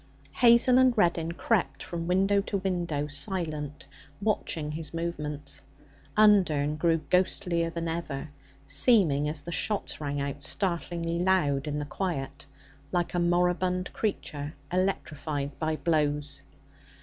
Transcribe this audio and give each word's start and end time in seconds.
Hazel 0.31 0.79
and 0.79 0.97
Reddin 0.97 1.33
crept 1.33 1.83
from 1.83 2.07
window 2.07 2.41
to 2.41 2.57
window, 2.57 3.05
silent, 3.05 3.85
watching 4.19 4.71
his 4.71 4.95
movements. 4.95 5.61
Undern 6.17 6.75
grew 6.77 6.97
ghostlier 7.11 7.69
than 7.69 7.87
ever, 7.87 8.31
seeming, 8.65 9.29
as 9.29 9.43
the 9.43 9.51
shots 9.51 10.01
rang 10.01 10.19
out 10.19 10.41
startlingly 10.41 11.19
loud 11.19 11.67
in 11.67 11.77
the 11.77 11.85
quiet, 11.85 12.47
like 12.91 13.13
a 13.13 13.19
moribund 13.19 13.93
creature 13.93 14.55
electrified 14.73 15.59
by 15.59 15.75
blows. 15.75 16.41